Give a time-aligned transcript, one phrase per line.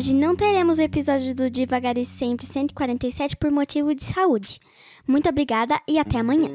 [0.00, 4.58] Hoje não teremos o episódio do Devagar e Sempre 147 por motivo de saúde.
[5.06, 6.48] Muito obrigada e até amanhã.